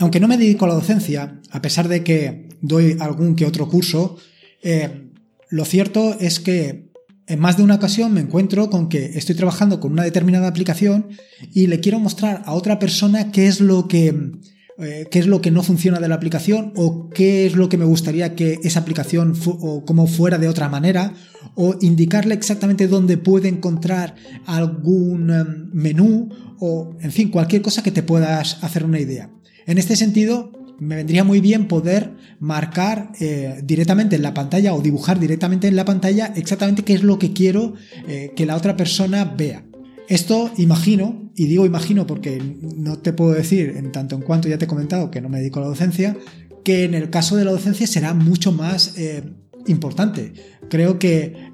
Aunque 0.00 0.18
no 0.18 0.28
me 0.28 0.38
dedico 0.38 0.64
a 0.64 0.68
la 0.68 0.74
docencia, 0.74 1.38
a 1.50 1.60
pesar 1.60 1.86
de 1.86 2.02
que 2.02 2.48
doy 2.62 2.96
algún 3.00 3.36
que 3.36 3.44
otro 3.44 3.68
curso, 3.68 4.16
eh, 4.62 5.10
lo 5.50 5.64
cierto 5.66 6.16
es 6.18 6.40
que 6.40 6.90
en 7.26 7.38
más 7.38 7.58
de 7.58 7.62
una 7.62 7.74
ocasión 7.74 8.12
me 8.12 8.22
encuentro 8.22 8.70
con 8.70 8.88
que 8.88 9.18
estoy 9.18 9.34
trabajando 9.34 9.78
con 9.78 9.92
una 9.92 10.02
determinada 10.02 10.48
aplicación 10.48 11.08
y 11.52 11.66
le 11.66 11.80
quiero 11.80 12.00
mostrar 12.00 12.42
a 12.46 12.54
otra 12.54 12.78
persona 12.78 13.30
qué 13.30 13.46
es 13.46 13.60
lo 13.60 13.88
que 13.88 14.32
eh, 14.78 15.06
qué 15.10 15.18
es 15.18 15.26
lo 15.26 15.42
que 15.42 15.50
no 15.50 15.62
funciona 15.62 16.00
de 16.00 16.08
la 16.08 16.14
aplicación 16.14 16.72
o 16.76 17.10
qué 17.10 17.44
es 17.44 17.54
lo 17.54 17.68
que 17.68 17.76
me 17.76 17.84
gustaría 17.84 18.34
que 18.34 18.58
esa 18.64 18.80
aplicación 18.80 19.34
o 19.46 19.84
cómo 19.84 20.06
fuera 20.06 20.38
de 20.38 20.48
otra 20.48 20.70
manera 20.70 21.12
o 21.54 21.74
indicarle 21.82 22.32
exactamente 22.32 22.88
dónde 22.88 23.18
puede 23.18 23.48
encontrar 23.48 24.14
algún 24.46 25.30
em, 25.30 25.70
menú 25.74 26.30
o 26.58 26.96
en 27.02 27.12
fin 27.12 27.28
cualquier 27.28 27.60
cosa 27.60 27.82
que 27.82 27.90
te 27.90 28.02
puedas 28.02 28.64
hacer 28.64 28.84
una 28.84 28.98
idea. 28.98 29.28
En 29.66 29.78
este 29.78 29.96
sentido, 29.96 30.52
me 30.80 30.96
vendría 30.96 31.24
muy 31.24 31.40
bien 31.40 31.68
poder 31.68 32.10
marcar 32.40 33.12
eh, 33.20 33.60
directamente 33.62 34.16
en 34.16 34.22
la 34.22 34.34
pantalla 34.34 34.74
o 34.74 34.80
dibujar 34.80 35.20
directamente 35.20 35.68
en 35.68 35.76
la 35.76 35.84
pantalla 35.84 36.32
exactamente 36.34 36.82
qué 36.82 36.94
es 36.94 37.02
lo 37.02 37.18
que 37.18 37.32
quiero 37.32 37.74
eh, 38.08 38.32
que 38.34 38.46
la 38.46 38.56
otra 38.56 38.76
persona 38.76 39.24
vea. 39.24 39.62
Esto 40.08 40.50
imagino, 40.56 41.30
y 41.36 41.46
digo 41.46 41.66
imagino 41.66 42.06
porque 42.06 42.42
no 42.60 42.98
te 42.98 43.12
puedo 43.12 43.32
decir 43.32 43.74
en 43.76 43.92
tanto 43.92 44.16
en 44.16 44.22
cuanto 44.22 44.48
ya 44.48 44.58
te 44.58 44.64
he 44.64 44.68
comentado 44.68 45.10
que 45.10 45.20
no 45.20 45.28
me 45.28 45.38
dedico 45.38 45.60
a 45.60 45.62
la 45.62 45.68
docencia, 45.68 46.16
que 46.64 46.84
en 46.84 46.94
el 46.94 47.10
caso 47.10 47.36
de 47.36 47.44
la 47.44 47.52
docencia 47.52 47.86
será 47.86 48.14
mucho 48.14 48.50
más 48.50 48.98
eh, 48.98 49.22
importante. 49.66 50.32
Creo 50.70 50.98
que, 50.98 51.50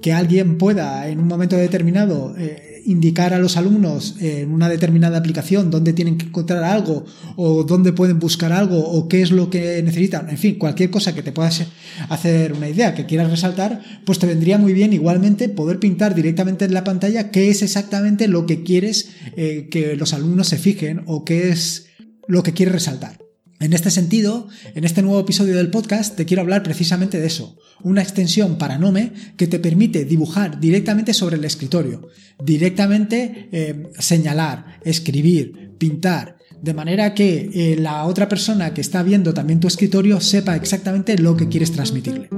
que 0.00 0.12
alguien 0.12 0.56
pueda 0.56 1.08
en 1.08 1.18
un 1.18 1.26
momento 1.26 1.56
determinado 1.56 2.34
indicar 2.86 3.34
a 3.34 3.38
los 3.38 3.56
alumnos 3.56 4.16
en 4.20 4.52
una 4.52 4.68
determinada 4.68 5.18
aplicación 5.18 5.70
dónde 5.70 5.92
tienen 5.92 6.16
que 6.16 6.26
encontrar 6.26 6.64
algo 6.64 7.04
o 7.36 7.64
dónde 7.64 7.92
pueden 7.92 8.18
buscar 8.18 8.52
algo 8.52 8.78
o 8.78 9.08
qué 9.08 9.22
es 9.22 9.30
lo 9.30 9.50
que 9.50 9.82
necesitan, 9.82 10.30
en 10.30 10.38
fin, 10.38 10.58
cualquier 10.58 10.90
cosa 10.90 11.14
que 11.14 11.22
te 11.22 11.32
puedas 11.32 11.64
hacer 12.08 12.52
una 12.52 12.68
idea, 12.68 12.94
que 12.94 13.06
quieras 13.06 13.30
resaltar, 13.30 13.82
pues 14.04 14.18
te 14.18 14.26
vendría 14.26 14.58
muy 14.58 14.72
bien 14.72 14.92
igualmente 14.92 15.48
poder 15.48 15.78
pintar 15.78 16.14
directamente 16.14 16.64
en 16.64 16.74
la 16.74 16.84
pantalla 16.84 17.30
qué 17.30 17.50
es 17.50 17.62
exactamente 17.62 18.28
lo 18.28 18.46
que 18.46 18.62
quieres 18.62 19.10
eh, 19.36 19.68
que 19.70 19.96
los 19.96 20.12
alumnos 20.14 20.48
se 20.48 20.58
fijen 20.58 21.02
o 21.06 21.24
qué 21.24 21.50
es 21.50 21.88
lo 22.28 22.42
que 22.42 22.52
quieres 22.52 22.74
resaltar. 22.74 23.25
En 23.58 23.72
este 23.72 23.90
sentido, 23.90 24.48
en 24.74 24.84
este 24.84 25.00
nuevo 25.00 25.20
episodio 25.20 25.56
del 25.56 25.70
podcast 25.70 26.14
te 26.14 26.26
quiero 26.26 26.42
hablar 26.42 26.62
precisamente 26.62 27.18
de 27.18 27.26
eso, 27.26 27.56
una 27.82 28.02
extensión 28.02 28.58
para 28.58 28.78
Nome 28.78 29.12
que 29.36 29.46
te 29.46 29.58
permite 29.58 30.04
dibujar 30.04 30.60
directamente 30.60 31.14
sobre 31.14 31.36
el 31.36 31.44
escritorio, 31.44 32.08
directamente 32.44 33.48
eh, 33.52 33.88
señalar, 33.98 34.78
escribir, 34.84 35.72
pintar, 35.78 36.36
de 36.60 36.74
manera 36.74 37.14
que 37.14 37.50
eh, 37.54 37.76
la 37.78 38.04
otra 38.04 38.28
persona 38.28 38.74
que 38.74 38.82
está 38.82 39.02
viendo 39.02 39.32
también 39.32 39.60
tu 39.60 39.68
escritorio 39.68 40.20
sepa 40.20 40.54
exactamente 40.56 41.16
lo 41.16 41.36
que 41.36 41.48
quieres 41.48 41.72
transmitirle. 41.72 42.28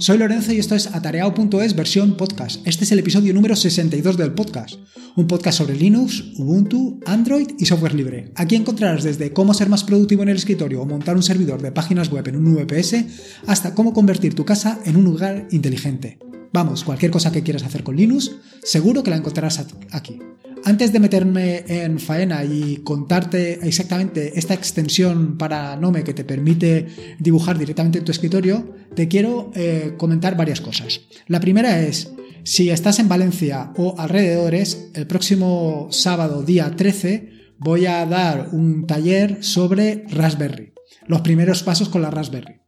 Soy 0.00 0.16
Lorenzo 0.16 0.54
y 0.54 0.58
esto 0.58 0.74
es 0.74 0.86
atareado.es 0.86 1.76
versión 1.76 2.16
podcast. 2.16 2.66
Este 2.66 2.84
es 2.84 2.92
el 2.92 3.00
episodio 3.00 3.34
número 3.34 3.54
62 3.54 4.16
del 4.16 4.32
podcast, 4.32 4.76
un 5.14 5.26
podcast 5.26 5.58
sobre 5.58 5.76
Linux, 5.76 6.24
Ubuntu, 6.38 7.00
Android 7.04 7.48
y 7.58 7.66
software 7.66 7.94
libre. 7.94 8.32
Aquí 8.34 8.56
encontrarás 8.56 9.04
desde 9.04 9.34
cómo 9.34 9.52
ser 9.52 9.68
más 9.68 9.84
productivo 9.84 10.22
en 10.22 10.30
el 10.30 10.38
escritorio 10.38 10.80
o 10.80 10.86
montar 10.86 11.16
un 11.16 11.22
servidor 11.22 11.60
de 11.60 11.70
páginas 11.70 12.10
web 12.10 12.26
en 12.28 12.36
un 12.36 12.54
VPS 12.54 13.04
hasta 13.46 13.74
cómo 13.74 13.92
convertir 13.92 14.34
tu 14.34 14.46
casa 14.46 14.80
en 14.86 14.96
un 14.96 15.04
lugar 15.04 15.46
inteligente. 15.50 16.18
Vamos, 16.50 16.82
cualquier 16.82 17.10
cosa 17.10 17.30
que 17.30 17.42
quieras 17.42 17.64
hacer 17.64 17.82
con 17.84 17.96
Linux, 17.96 18.32
seguro 18.62 19.02
que 19.02 19.10
la 19.10 19.16
encontrarás 19.16 19.62
aquí. 19.92 20.18
Antes 20.70 20.92
de 20.92 21.00
meterme 21.00 21.64
en 21.66 21.98
faena 21.98 22.44
y 22.44 22.76
contarte 22.84 23.58
exactamente 23.66 24.38
esta 24.38 24.54
extensión 24.54 25.36
para 25.36 25.74
Nome 25.74 26.04
que 26.04 26.14
te 26.14 26.22
permite 26.22 26.86
dibujar 27.18 27.58
directamente 27.58 27.98
en 27.98 28.04
tu 28.04 28.12
escritorio, 28.12 28.72
te 28.94 29.08
quiero 29.08 29.50
eh, 29.56 29.94
comentar 29.96 30.36
varias 30.36 30.60
cosas. 30.60 31.00
La 31.26 31.40
primera 31.40 31.80
es, 31.80 32.12
si 32.44 32.70
estás 32.70 33.00
en 33.00 33.08
Valencia 33.08 33.72
o 33.78 33.96
alrededores, 33.98 34.92
el 34.94 35.08
próximo 35.08 35.88
sábado 35.90 36.44
día 36.44 36.70
13 36.76 37.30
voy 37.58 37.86
a 37.86 38.06
dar 38.06 38.50
un 38.52 38.86
taller 38.86 39.42
sobre 39.42 40.04
Raspberry, 40.08 40.72
los 41.08 41.22
primeros 41.22 41.64
pasos 41.64 41.88
con 41.88 42.00
la 42.00 42.12
Raspberry. 42.12 42.60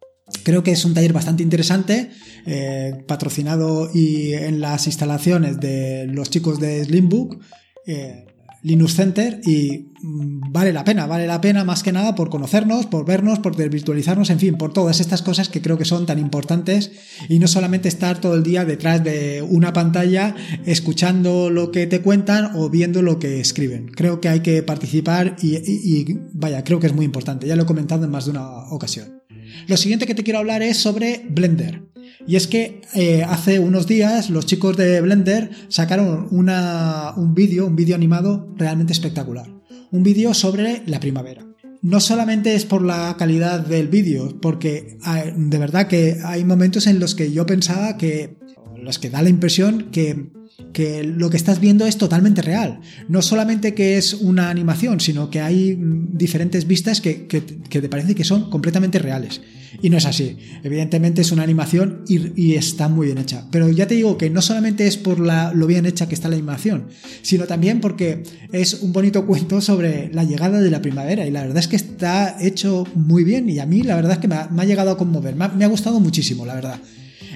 Creo 0.42 0.64
que 0.64 0.72
es 0.72 0.84
un 0.84 0.94
taller 0.94 1.12
bastante 1.12 1.44
interesante, 1.44 2.10
eh, 2.46 3.04
patrocinado 3.06 3.90
y 3.94 4.32
en 4.32 4.60
las 4.60 4.88
instalaciones 4.88 5.60
de 5.60 6.08
los 6.08 6.30
chicos 6.30 6.58
de 6.58 6.84
Slimbook 6.84 7.38
eh, 7.86 8.26
Linux 8.62 8.94
Center 8.94 9.40
y 9.44 9.92
mm, 10.02 10.52
vale 10.52 10.72
la 10.72 10.84
pena, 10.84 11.06
vale 11.06 11.26
la 11.26 11.40
pena 11.40 11.64
más 11.64 11.82
que 11.82 11.92
nada 11.92 12.14
por 12.14 12.30
conocernos, 12.30 12.86
por 12.86 13.04
vernos, 13.04 13.40
por 13.40 13.56
virtualizarnos, 13.56 14.30
en 14.30 14.38
fin, 14.38 14.54
por 14.56 14.72
todas 14.72 15.00
estas 15.00 15.22
cosas 15.22 15.48
que 15.48 15.60
creo 15.60 15.78
que 15.78 15.84
son 15.84 16.06
tan 16.06 16.18
importantes 16.18 16.92
y 17.28 17.38
no 17.38 17.48
solamente 17.48 17.88
estar 17.88 18.20
todo 18.20 18.34
el 18.34 18.42
día 18.42 18.64
detrás 18.64 19.02
de 19.02 19.42
una 19.42 19.72
pantalla 19.72 20.34
escuchando 20.64 21.50
lo 21.50 21.72
que 21.72 21.86
te 21.86 22.02
cuentan 22.02 22.52
o 22.54 22.70
viendo 22.70 23.02
lo 23.02 23.18
que 23.18 23.40
escriben. 23.40 23.88
Creo 23.88 24.20
que 24.20 24.28
hay 24.28 24.40
que 24.40 24.62
participar 24.62 25.36
y 25.42 26.06
vaya, 26.32 26.62
creo 26.62 26.78
que 26.78 26.86
es 26.86 26.94
muy 26.94 27.04
importante, 27.04 27.46
ya 27.46 27.56
lo 27.56 27.64
he 27.64 27.66
comentado 27.66 28.04
en 28.04 28.10
más 28.10 28.26
de 28.26 28.30
una 28.30 28.46
ocasión. 28.70 29.22
Lo 29.66 29.76
siguiente 29.76 30.06
que 30.06 30.14
te 30.14 30.22
quiero 30.22 30.38
hablar 30.38 30.62
es 30.62 30.76
sobre 30.76 31.24
Blender. 31.28 31.91
Y 32.26 32.36
es 32.36 32.46
que 32.46 32.82
eh, 32.94 33.24
hace 33.24 33.58
unos 33.58 33.86
días 33.86 34.30
los 34.30 34.46
chicos 34.46 34.76
de 34.76 35.00
Blender 35.00 35.50
sacaron 35.68 36.28
un 36.30 37.34
vídeo, 37.34 37.66
un 37.66 37.76
vídeo 37.76 37.96
animado 37.96 38.48
realmente 38.56 38.92
espectacular. 38.92 39.48
Un 39.90 40.02
vídeo 40.02 40.32
sobre 40.34 40.82
la 40.86 41.00
primavera. 41.00 41.44
No 41.82 42.00
solamente 42.00 42.54
es 42.54 42.64
por 42.64 42.82
la 42.82 43.16
calidad 43.18 43.60
del 43.66 43.88
vídeo, 43.88 44.38
porque 44.40 44.96
de 45.36 45.58
verdad 45.58 45.88
que 45.88 46.18
hay 46.24 46.44
momentos 46.44 46.86
en 46.86 47.00
los 47.00 47.14
que 47.16 47.32
yo 47.32 47.44
pensaba 47.44 47.96
que, 47.96 48.38
los 48.76 49.00
que 49.00 49.10
da 49.10 49.20
la 49.20 49.28
impresión 49.28 49.90
que 49.90 50.30
que 50.72 51.02
lo 51.04 51.30
que 51.30 51.36
estás 51.36 51.60
viendo 51.60 51.86
es 51.86 51.98
totalmente 51.98 52.42
real. 52.42 52.80
No 53.08 53.22
solamente 53.22 53.74
que 53.74 53.98
es 53.98 54.14
una 54.14 54.50
animación, 54.50 55.00
sino 55.00 55.30
que 55.30 55.40
hay 55.40 55.78
diferentes 55.78 56.66
vistas 56.66 57.00
que, 57.00 57.14
te 57.14 57.88
parece 57.88 58.14
que 58.14 58.24
son 58.24 58.50
completamente 58.50 58.98
reales. 58.98 59.40
Y 59.80 59.90
no 59.90 59.96
es 59.96 60.06
así. 60.06 60.36
Evidentemente 60.62 61.22
es 61.22 61.32
una 61.32 61.42
animación 61.42 62.02
y, 62.06 62.54
está 62.54 62.88
muy 62.88 63.06
bien 63.06 63.18
hecha. 63.18 63.46
Pero 63.50 63.70
ya 63.70 63.86
te 63.86 63.94
digo 63.94 64.18
que 64.18 64.30
no 64.30 64.42
solamente 64.42 64.86
es 64.86 64.96
por 64.96 65.18
lo 65.18 65.66
bien 65.66 65.86
hecha 65.86 66.08
que 66.08 66.14
está 66.14 66.28
la 66.28 66.36
animación, 66.36 66.88
sino 67.22 67.46
también 67.46 67.80
porque 67.80 68.22
es 68.52 68.74
un 68.82 68.92
bonito 68.92 69.26
cuento 69.26 69.60
sobre 69.60 70.10
la 70.12 70.24
llegada 70.24 70.60
de 70.60 70.70
la 70.70 70.82
primavera. 70.82 71.26
Y 71.26 71.30
la 71.30 71.42
verdad 71.42 71.58
es 71.58 71.68
que 71.68 71.76
está 71.76 72.36
hecho 72.40 72.86
muy 72.94 73.24
bien 73.24 73.48
y 73.48 73.58
a 73.58 73.66
mí 73.66 73.82
la 73.82 73.96
verdad 73.96 74.12
es 74.12 74.18
que 74.18 74.28
me 74.28 74.36
ha, 74.36 74.64
llegado 74.64 74.90
a 74.90 74.98
conmover. 74.98 75.34
me 75.34 75.64
ha 75.64 75.68
gustado 75.68 76.00
muchísimo, 76.00 76.44
la 76.46 76.54
verdad. 76.54 76.80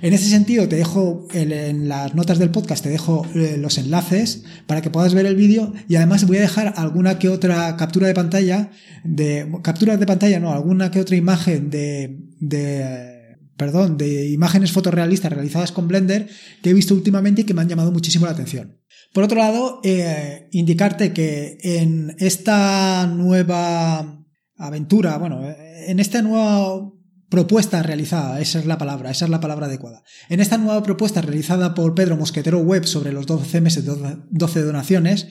En 0.06 0.12
ese 0.12 0.31
sentido, 0.31 0.69
te 0.69 0.77
dejo 0.77 1.27
en 1.34 1.89
las 1.89 2.15
notas 2.15 2.39
del 2.39 2.50
podcast, 2.50 2.84
te 2.84 2.91
dejo 2.91 3.27
eh, 3.34 3.56
los 3.59 3.77
enlaces 3.77 4.44
para 4.69 4.81
que 4.81 4.89
puedas 4.89 5.15
ver 5.15 5.27
el 5.27 5.34
vídeo 5.34 5.72
y 5.89 5.97
además 5.97 6.28
voy 6.28 6.37
a 6.37 6.43
dejar 6.43 6.75
alguna 6.77 7.19
que 7.19 7.28
otra 7.28 7.77
captura 7.77 8.06
de 8.06 8.15
pantalla, 8.15 8.71
de 9.03 9.53
capturas 9.65 9.99
de 9.99 10.06
pantalla, 10.06 10.39
no, 10.39 10.53
alguna 10.53 10.93
que 10.93 11.00
otra 11.00 11.16
imagen 11.16 11.71
de, 11.71 12.21
de 12.39 13.37
perdón, 13.56 13.97
de 13.97 14.28
imágenes 14.28 14.71
fotorrealistas 14.71 15.33
realizadas 15.33 15.72
con 15.72 15.89
Blender 15.89 16.28
que 16.62 16.71
he 16.71 16.72
visto 16.72 16.95
últimamente 16.95 17.41
y 17.41 17.45
que 17.45 17.55
me 17.55 17.62
han 17.62 17.69
llamado 17.69 17.91
muchísimo 17.91 18.27
la 18.27 18.33
atención. 18.33 18.81
Por 19.12 19.25
otro 19.25 19.39
lado, 19.39 19.81
eh, 19.83 20.47
indicarte 20.53 21.12
que 21.12 21.59
en 21.61 22.15
esta 22.21 23.09
nueva 23.09 24.25
aventura, 24.56 25.19
bueno, 25.19 25.41
en 25.89 25.98
esta 25.98 26.22
nueva 26.22 26.92
propuesta 27.28 27.83
realizada, 27.83 28.41
esa 28.41 28.59
es 28.59 28.67
la 28.67 28.78
palabra, 28.78 29.11
esa 29.11 29.25
es 29.25 29.31
la 29.31 29.41
palabra 29.41 29.67
adecuada. 29.67 30.03
En 30.28 30.41
esta 30.41 30.59
nueva 30.59 30.83
propuesta 30.83 31.21
realizada 31.21 31.75
por 31.75 31.95
Pedro 31.95 32.17
Mosquetero 32.17 32.59
Web 32.59 32.87
sobre 32.87 33.13
los 33.13 33.27
12 33.27 33.61
meses, 33.61 33.84
12 33.84 34.63
donaciones, 34.63 35.28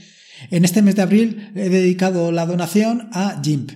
en 0.51 0.65
este 0.65 0.81
mes 0.81 0.95
de 0.95 1.01
abril 1.01 1.51
he 1.55 1.69
dedicado 1.69 2.31
la 2.31 2.45
donación 2.45 3.09
a 3.13 3.41
GIMP. 3.41 3.71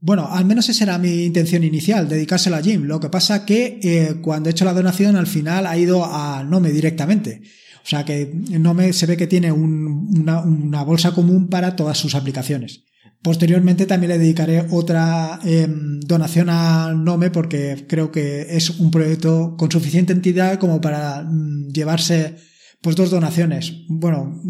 Bueno, 0.00 0.28
al 0.30 0.44
menos 0.44 0.68
esa 0.68 0.84
era 0.84 0.98
mi 0.98 1.24
intención 1.24 1.64
inicial, 1.64 2.08
dedicárselo 2.08 2.56
a 2.56 2.62
GIMP. 2.62 2.84
Lo 2.84 3.00
que 3.00 3.08
pasa 3.08 3.44
que 3.44 3.80
eh, 3.82 4.16
cuando 4.22 4.48
he 4.48 4.52
hecho 4.52 4.64
la 4.64 4.74
donación 4.74 5.16
al 5.16 5.26
final 5.26 5.66
ha 5.66 5.76
ido 5.76 6.04
a 6.04 6.44
Nome 6.44 6.70
directamente. 6.70 7.42
O 7.84 7.88
sea 7.88 8.04
que 8.04 8.30
Nome 8.50 8.92
se 8.92 9.06
ve 9.06 9.16
que 9.16 9.26
tiene 9.26 9.50
una 9.52 10.82
bolsa 10.84 11.12
común 11.12 11.48
para 11.48 11.76
todas 11.76 11.98
sus 11.98 12.14
aplicaciones. 12.14 12.84
Posteriormente 13.24 13.86
también 13.86 14.10
le 14.10 14.18
dedicaré 14.18 14.66
otra 14.70 15.40
em, 15.44 15.98
donación 16.00 16.50
a 16.50 16.92
Nome 16.92 17.30
porque 17.30 17.86
creo 17.88 18.12
que 18.12 18.54
es 18.54 18.68
un 18.68 18.90
proyecto 18.90 19.56
con 19.56 19.70
suficiente 19.70 20.12
entidad 20.12 20.58
como 20.58 20.78
para 20.82 21.22
mm, 21.22 21.68
llevarse 21.72 22.36
pues 22.82 22.96
dos 22.96 23.10
donaciones. 23.10 23.72
Bueno, 23.88 24.42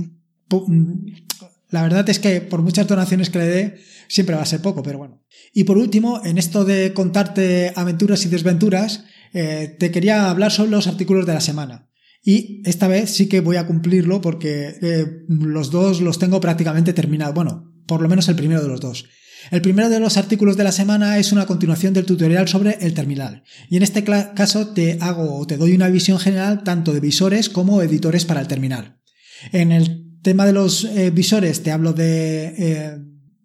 mm, 0.50 1.06
la 1.70 1.82
verdad 1.82 2.08
es 2.10 2.18
que 2.18 2.40
por 2.40 2.62
muchas 2.62 2.88
donaciones 2.88 3.30
que 3.30 3.38
le 3.38 3.46
dé 3.46 3.74
siempre 4.08 4.34
va 4.34 4.42
a 4.42 4.46
ser 4.46 4.60
poco, 4.60 4.82
pero 4.82 4.98
bueno. 4.98 5.22
Y 5.52 5.62
por 5.62 5.78
último, 5.78 6.20
en 6.24 6.36
esto 6.36 6.64
de 6.64 6.92
contarte 6.94 7.72
aventuras 7.76 8.26
y 8.26 8.28
desventuras, 8.28 9.04
eh, 9.34 9.76
te 9.78 9.92
quería 9.92 10.28
hablar 10.30 10.50
sobre 10.50 10.72
los 10.72 10.88
artículos 10.88 11.26
de 11.26 11.34
la 11.34 11.40
semana. 11.40 11.90
Y 12.24 12.60
esta 12.64 12.88
vez 12.88 13.10
sí 13.10 13.28
que 13.28 13.38
voy 13.38 13.54
a 13.54 13.68
cumplirlo 13.68 14.20
porque 14.20 14.74
eh, 14.82 15.06
los 15.28 15.70
dos 15.70 16.00
los 16.00 16.18
tengo 16.18 16.40
prácticamente 16.40 16.92
terminados. 16.92 17.36
Bueno, 17.36 17.73
por 17.86 18.02
lo 18.02 18.08
menos 18.08 18.28
el 18.28 18.36
primero 18.36 18.62
de 18.62 18.68
los 18.68 18.80
dos. 18.80 19.06
El 19.50 19.60
primero 19.60 19.90
de 19.90 20.00
los 20.00 20.16
artículos 20.16 20.56
de 20.56 20.64
la 20.64 20.72
semana 20.72 21.18
es 21.18 21.32
una 21.32 21.46
continuación 21.46 21.92
del 21.92 22.06
tutorial 22.06 22.48
sobre 22.48 22.78
el 22.80 22.94
terminal. 22.94 23.44
Y 23.68 23.76
en 23.76 23.82
este 23.82 24.02
caso 24.02 24.68
te 24.68 24.98
hago 25.00 25.38
o 25.38 25.46
te 25.46 25.56
doy 25.56 25.74
una 25.74 25.88
visión 25.88 26.18
general 26.18 26.64
tanto 26.64 26.92
de 26.92 27.00
visores 27.00 27.48
como 27.48 27.82
editores 27.82 28.24
para 28.24 28.40
el 28.40 28.48
terminal. 28.48 29.00
En 29.52 29.72
el 29.72 30.20
tema 30.22 30.46
de 30.46 30.52
los 30.52 30.84
eh, 30.84 31.10
visores 31.10 31.62
te 31.62 31.70
hablo 31.70 31.92
de 31.92 32.54
eh, 32.56 32.98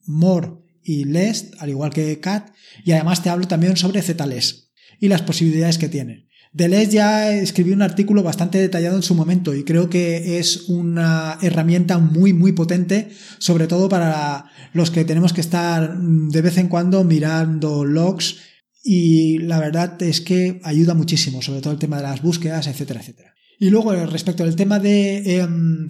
More 0.06 0.52
y 0.84 1.04
Lest, 1.04 1.56
al 1.60 1.70
igual 1.70 1.92
que 1.92 2.20
CAT, 2.20 2.52
y 2.86 2.94
además 2.94 3.22
te 3.22 3.30
hablo 3.30 3.48
también 3.48 3.76
sobre 3.76 4.02
ZLES 4.02 4.72
y 5.00 5.10
las 5.10 5.22
posibilidades 5.22 5.78
que 5.78 5.90
tienen. 5.90 6.29
Deleuze 6.52 6.92
ya 6.92 7.32
escribió 7.32 7.76
un 7.76 7.84
artículo 7.84 8.24
bastante 8.24 8.58
detallado 8.58 8.96
en 8.96 9.04
su 9.04 9.14
momento 9.14 9.54
y 9.54 9.64
creo 9.64 9.90
que 9.90 10.40
es 10.40 10.68
una 10.68 11.38
herramienta 11.42 12.00
muy 12.00 12.34
muy 12.34 12.54
potente, 12.54 13.10
sobre 13.38 13.68
todo 13.68 13.88
para 13.88 14.46
los 14.74 14.90
que 14.90 15.06
tenemos 15.06 15.32
que 15.32 15.42
estar 15.42 15.98
de 16.00 16.42
vez 16.42 16.58
en 16.58 16.68
cuando 16.68 17.04
mirando 17.04 17.86
logs 17.86 18.38
y 18.84 19.38
la 19.40 19.60
verdad 19.60 20.02
es 20.02 20.22
que 20.22 20.60
ayuda 20.64 20.96
muchísimo, 20.96 21.42
sobre 21.42 21.62
todo 21.62 21.74
el 21.74 21.80
tema 21.80 21.98
de 21.98 22.04
las 22.04 22.22
búsquedas, 22.24 22.66
etcétera, 22.66 23.02
etcétera. 23.02 23.36
Y 23.60 23.70
luego 23.70 23.94
respecto 24.08 24.44
al 24.44 24.56
tema 24.56 24.80
de 24.80 25.38
em, 25.38 25.90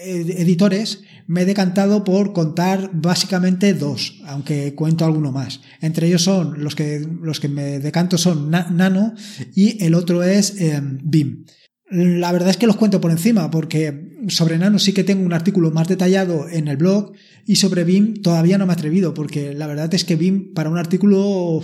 editores, 0.00 1.02
me 1.26 1.42
he 1.42 1.46
decantado 1.46 2.04
por 2.04 2.32
contar 2.32 2.90
básicamente 2.92 3.74
dos, 3.74 4.20
aunque 4.26 4.74
cuento 4.74 5.04
alguno 5.04 5.32
más. 5.32 5.60
Entre 5.80 6.06
ellos 6.06 6.22
son 6.22 6.62
los 6.62 6.74
que, 6.74 7.06
los 7.22 7.40
que 7.40 7.48
me 7.48 7.78
decanto 7.78 8.18
son 8.18 8.50
Nano 8.50 9.14
y 9.54 9.82
el 9.84 9.94
otro 9.94 10.22
es 10.22 10.56
BIM. 11.02 11.44
Em, 11.90 12.20
la 12.20 12.32
verdad 12.32 12.50
es 12.50 12.56
que 12.56 12.66
los 12.66 12.76
cuento 12.76 13.00
por 13.00 13.10
encima 13.10 13.50
porque 13.50 14.12
sobre 14.28 14.58
Nano 14.58 14.78
sí 14.78 14.92
que 14.92 15.04
tengo 15.04 15.24
un 15.24 15.32
artículo 15.32 15.70
más 15.70 15.88
detallado 15.88 16.48
en 16.48 16.68
el 16.68 16.76
blog 16.76 17.12
y 17.46 17.56
sobre 17.56 17.84
BIM 17.84 18.22
todavía 18.22 18.56
no 18.56 18.66
me 18.66 18.72
he 18.72 18.74
atrevido 18.74 19.12
porque 19.12 19.52
la 19.52 19.66
verdad 19.66 19.92
es 19.92 20.04
que 20.04 20.16
BIM 20.16 20.54
para 20.54 20.70
un 20.70 20.78
artículo 20.78 21.62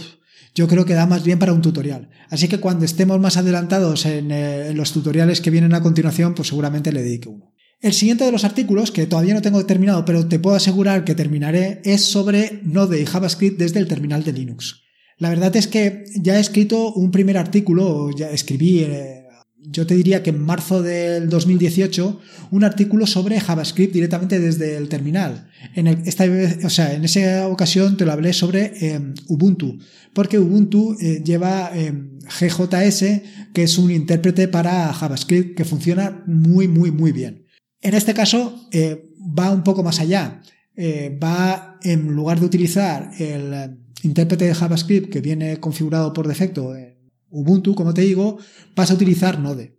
yo 0.55 0.69
creo 0.69 0.85
que 0.85 0.95
da 0.95 1.07
más 1.07 1.25
bien 1.25 1.39
para 1.39 1.53
un 1.53 1.63
tutorial. 1.63 2.11
Así 2.31 2.49
que 2.49 2.59
cuando 2.59 2.85
estemos 2.85 3.19
más 3.21 3.37
adelantados 3.37 4.07
en, 4.07 4.31
eh, 4.31 4.69
en 4.69 4.77
los 4.77 4.93
tutoriales 4.93 5.41
que 5.41 5.51
vienen 5.51 5.75
a 5.75 5.83
continuación 5.83 6.35
pues 6.35 6.49
seguramente 6.49 6.93
le 6.93 7.03
dedique 7.03 7.29
uno. 7.29 7.48
El 7.81 7.93
siguiente 7.93 8.25
de 8.25 8.33
los 8.33 8.45
artículos, 8.45 8.91
que 8.91 9.07
todavía 9.07 9.35
no 9.35 9.43
tengo 9.43 9.65
terminado, 9.65 10.05
pero 10.05 10.27
te 10.27 10.41
puedo 10.41 10.57
asegurar 10.57 11.05
que 11.05 11.15
terminaré, 11.15 11.81
es 11.85 12.05
sobre 12.05 12.61
Node 12.65 13.01
y 13.01 13.07
JavaScript 13.07 13.57
desde 13.57 13.79
el 13.79 13.87
terminal 13.87 14.25
de 14.25 14.33
Linux. 14.33 14.83
La 15.19 15.29
verdad 15.29 15.55
es 15.55 15.69
que 15.69 16.05
ya 16.17 16.39
he 16.39 16.41
escrito 16.41 16.93
un 16.93 17.13
primer 17.13 17.39
artículo, 17.39 18.11
ya 18.17 18.31
escribí, 18.31 18.81
eh, 18.81 19.25
yo 19.61 19.87
te 19.87 19.95
diría 19.95 20.25
que 20.25 20.31
en 20.31 20.41
marzo 20.41 20.83
del 20.83 21.29
2018, 21.29 22.21
un 22.51 22.65
artículo 22.65 23.07
sobre 23.07 23.39
JavaScript 23.39 23.93
directamente 23.93 24.41
desde 24.41 24.77
el 24.77 24.89
terminal. 24.89 25.49
En 25.77 25.87
esta 25.87 26.25
o 26.65 26.71
sea, 26.71 26.95
en 26.95 27.05
esa 27.05 27.47
ocasión 27.47 27.97
te 27.97 28.05
lo 28.05 28.13
hablé 28.13 28.33
sobre 28.33 28.73
em, 28.81 29.15
Ubuntu, 29.29 29.79
porque 30.15 30.39
Ubuntu 30.41 30.97
eh, 31.01 31.23
lleva 31.25 31.71
em, 31.75 32.19
GJS, 32.23 33.05
que 33.53 33.63
es 33.63 33.79
un 33.79 33.93
intérprete 33.93 34.49
para 34.49 34.93
JavaScript 34.93 35.57
que 35.57 35.65
funciona 35.65 36.25
muy, 36.27 36.67
muy, 36.67 36.91
muy 36.91 37.13
bien. 37.13 37.48
En 37.81 37.95
este 37.95 38.15
caso 38.15 38.69
eh, 38.73 39.11
va 39.19 39.51
un 39.51 39.63
poco 39.63 39.83
más 39.83 40.01
allá. 40.01 40.43
Eh, 40.77 41.19
va, 41.23 41.79
en 41.83 42.15
lugar 42.15 42.39
de 42.39 42.47
utilizar 42.47 43.11
el 43.19 43.79
intérprete 44.03 44.47
de 44.47 44.55
JavaScript 44.55 45.11
que 45.13 45.21
viene 45.21 45.59
configurado 45.59 46.13
por 46.13 46.29
defecto 46.29 46.75
en 46.77 46.97
Ubuntu, 47.31 47.75
como 47.75 47.93
te 47.95 48.03
digo, 48.03 48.39
vas 48.75 48.91
a 48.91 48.95
utilizar 48.95 49.39
Node, 49.39 49.79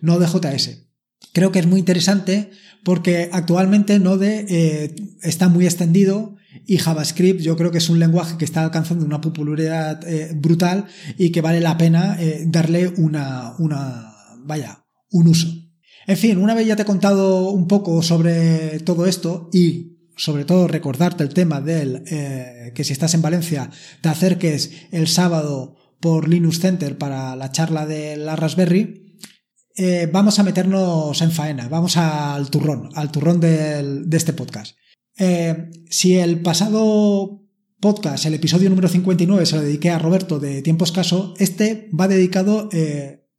Node.js. 0.00 0.86
Creo 1.32 1.50
que 1.50 1.58
es 1.58 1.66
muy 1.66 1.80
interesante 1.80 2.50
porque 2.84 3.30
actualmente 3.32 3.98
Node 3.98 4.46
eh, 4.48 4.94
está 5.22 5.48
muy 5.48 5.64
extendido 5.64 6.36
y 6.66 6.76
JavaScript 6.76 7.40
yo 7.40 7.56
creo 7.56 7.72
que 7.72 7.78
es 7.78 7.88
un 7.88 7.98
lenguaje 7.98 8.36
que 8.36 8.44
está 8.44 8.62
alcanzando 8.62 9.04
una 9.04 9.20
popularidad 9.20 10.00
brutal 10.36 10.86
y 11.18 11.30
que 11.30 11.40
vale 11.40 11.60
la 11.60 11.76
pena 11.76 12.16
darle 12.46 12.88
una, 12.96 13.54
una, 13.58 14.14
vaya, 14.44 14.84
un 15.10 15.26
uso. 15.26 15.63
En 16.06 16.16
fin, 16.16 16.38
una 16.38 16.54
vez 16.54 16.66
ya 16.66 16.76
te 16.76 16.82
he 16.82 16.86
contado 16.86 17.50
un 17.50 17.66
poco 17.66 18.02
sobre 18.02 18.80
todo 18.80 19.06
esto 19.06 19.48
y 19.52 19.94
sobre 20.16 20.44
todo 20.44 20.68
recordarte 20.68 21.22
el 21.22 21.34
tema 21.34 21.60
del 21.60 22.04
eh, 22.06 22.72
que 22.74 22.84
si 22.84 22.92
estás 22.92 23.14
en 23.14 23.22
Valencia 23.22 23.70
te 24.00 24.08
acerques 24.08 24.70
el 24.92 25.08
sábado 25.08 25.76
por 26.00 26.28
Linux 26.28 26.60
Center 26.60 26.98
para 26.98 27.34
la 27.36 27.50
charla 27.50 27.86
de 27.86 28.16
la 28.16 28.36
Raspberry, 28.36 29.18
eh, 29.76 30.08
vamos 30.12 30.38
a 30.38 30.44
meternos 30.44 31.20
en 31.22 31.32
faena, 31.32 31.68
vamos 31.68 31.96
al 31.96 32.50
turrón, 32.50 32.90
al 32.94 33.10
turrón 33.10 33.40
de 33.40 34.06
este 34.12 34.34
podcast. 34.34 34.76
Eh, 35.16 35.70
si 35.88 36.16
el 36.16 36.42
pasado 36.42 37.42
podcast, 37.80 38.26
el 38.26 38.34
episodio 38.34 38.68
número 38.68 38.88
59, 38.88 39.46
se 39.46 39.56
lo 39.56 39.62
dediqué 39.62 39.90
a 39.90 39.98
Roberto 39.98 40.38
de 40.38 40.62
Tiempo 40.62 40.84
Escaso, 40.84 41.34
este 41.38 41.90
va 41.98 42.08
dedicado 42.08 42.68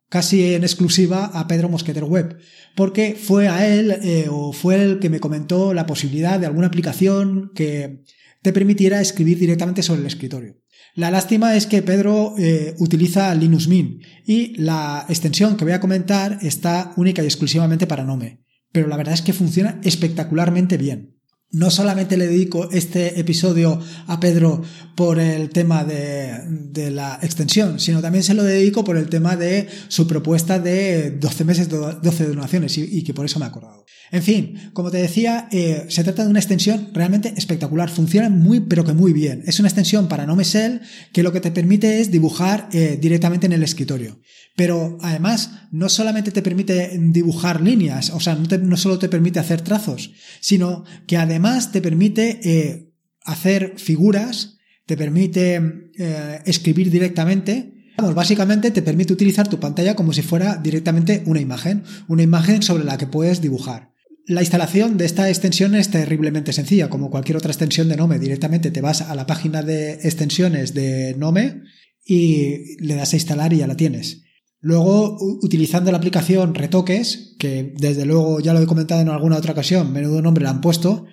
casi 0.10 0.54
en 0.54 0.64
exclusiva 0.64 1.26
a 1.26 1.48
Pedro 1.48 1.70
Mosqueter 1.70 2.04
Web, 2.04 2.38
porque 2.76 3.16
fue 3.20 3.48
a 3.48 3.68
él 3.68 3.92
eh, 4.04 4.28
o 4.30 4.54
fue 4.54 4.82
el 4.82 5.00
que 5.00 5.10
me 5.10 5.20
comentó 5.20 5.74
la 5.74 5.86
posibilidad 5.86 6.40
de 6.40 6.46
alguna 6.46 6.68
aplicación 6.68 7.52
que 7.56 8.04
te 8.42 8.54
permitiera 8.54 9.02
escribir 9.02 9.40
directamente 9.40 9.82
sobre 9.82 10.02
el 10.02 10.08
escritorio. 10.08 10.58
La 10.94 11.12
lástima 11.12 11.56
es 11.56 11.68
que 11.68 11.82
Pedro 11.82 12.36
eh, 12.38 12.76
utiliza 12.78 13.34
Linux 13.36 13.68
Mint 13.68 14.02
y 14.26 14.56
la 14.62 15.06
extensión 15.10 15.58
que 15.58 15.66
voy 15.66 15.74
a 15.74 15.82
comentar 15.82 16.38
está 16.42 16.94
única 16.96 17.22
y 17.22 17.26
exclusivamente 17.26 17.88
para 17.88 18.06
Nome, 18.06 18.46
pero 18.72 18.88
la 18.88 18.96
verdad 18.96 19.16
es 19.16 19.22
que 19.22 19.34
funciona 19.34 19.82
espectacularmente 19.84 20.78
bien. 20.78 21.15
No 21.56 21.72
solamente 21.72 22.18
le 22.18 22.28
dedico 22.28 22.70
este 22.70 23.18
episodio 23.18 23.80
a 24.08 24.20
Pedro 24.20 24.62
por 24.94 25.20
el 25.20 25.52
tema 25.52 25.86
de, 25.86 26.92
la 26.92 27.18
extensión, 27.22 27.80
sino 27.80 28.02
también 28.02 28.26
se 28.26 28.34
lo 28.34 28.44
dedico 28.44 28.84
por 28.84 28.98
el 28.98 29.08
tema 29.08 29.38
de 29.38 29.70
su 29.88 30.06
propuesta 30.06 30.60
de 30.60 31.12
12 31.12 31.46
meses, 31.46 31.70
12 31.70 32.28
donaciones 32.28 32.78
y, 32.78 33.02
que 33.06 33.14
por 33.14 33.26
eso 33.26 33.40
me 33.40 33.46
he 33.46 33.48
acordado. 33.48 33.86
En 34.12 34.22
fin, 34.22 34.70
como 34.74 34.92
te 34.92 34.98
decía, 34.98 35.48
eh, 35.50 35.86
se 35.88 36.04
trata 36.04 36.26
de 36.26 36.30
una 36.30 36.40
extensión 36.40 36.90
realmente 36.94 37.34
espectacular. 37.38 37.90
Funciona 37.90 38.30
muy, 38.30 38.60
pero 38.60 38.84
que 38.84 38.94
muy 38.94 39.14
bien. 39.14 39.42
Es 39.48 39.60
una 39.60 39.70
extensión 39.70 40.10
para 40.10 40.26
NoMesel 40.26 40.82
que 41.14 41.24
lo 41.24 41.32
que 41.32 41.40
te 41.40 41.52
permite 41.52 42.02
es 42.02 42.12
dibujar 42.12 42.68
eh, 42.74 43.00
directamente 43.02 43.46
en 43.46 43.54
el 43.54 43.64
escritorio. 43.64 44.20
Pero 44.56 44.98
además, 45.02 45.52
no 45.72 45.90
solamente 45.90 46.32
te 46.32 46.42
permite 46.42 46.98
dibujar 46.98 47.62
líneas, 47.62 48.12
o 48.12 48.20
sea, 48.22 48.36
no, 48.36 48.58
no 48.58 48.78
solo 48.78 49.00
te 49.00 49.10
permite 49.10 49.40
hacer 49.40 49.62
trazos, 49.62 50.12
sino 50.40 50.86
que 51.08 51.18
además 51.18 51.45
además 51.46 51.72
te 51.72 51.82
permite 51.82 52.40
eh, 52.44 52.92
hacer 53.24 53.74
figuras, 53.78 54.58
te 54.86 54.98
permite 54.98 55.62
eh, 55.98 56.40
escribir 56.46 56.90
directamente. 56.90 57.74
Vamos, 57.98 58.16
básicamente 58.16 58.72
te 58.72 58.82
permite 58.82 59.14
utilizar 59.14 59.48
tu 59.48 59.60
pantalla 59.60 59.96
como 59.96 60.12
si 60.12 60.22
fuera 60.22 60.58
directamente 60.58 61.24
una 61.26 61.40
imagen, 61.40 61.84
una 62.08 62.24
imagen 62.24 62.62
sobre 62.62 62.84
la 62.84 62.98
que 62.98 63.08
puedes 63.08 63.42
dibujar. 63.42 63.94
La 64.28 64.42
instalación 64.42 64.98
de 64.98 65.06
esta 65.06 65.30
extensión 65.30 65.76
es 65.76 65.92
terriblemente 65.92 66.52
sencilla, 66.52 66.90
como 66.90 67.12
cualquier 67.12 67.38
otra 67.38 67.52
extensión 67.52 67.90
de 67.90 67.96
Nome. 67.96 68.18
Directamente 68.18 68.72
te 68.72 68.82
vas 68.82 69.02
a 69.02 69.14
la 69.14 69.28
página 69.28 69.62
de 69.62 69.94
extensiones 69.94 70.74
de 70.74 71.16
Nome 71.16 71.62
y 72.04 72.76
le 72.84 72.96
das 72.96 73.14
a 73.14 73.18
instalar 73.18 73.54
y 73.54 73.58
ya 73.58 73.68
la 73.68 73.78
tienes. 73.78 74.24
Luego, 74.62 75.18
utilizando 75.44 75.92
la 75.92 76.00
aplicación 76.00 76.56
Retoques, 76.56 77.36
que 77.38 77.76
desde 77.78 78.06
luego 78.06 78.40
ya 78.40 78.52
lo 78.54 78.62
he 78.62 78.66
comentado 78.66 79.02
en 79.02 79.10
alguna 79.10 79.38
otra 79.38 79.52
ocasión, 79.52 79.94
menudo 79.94 80.24
nombre 80.24 80.44
la 80.44 80.50
han 80.50 80.62
puesto, 80.62 81.06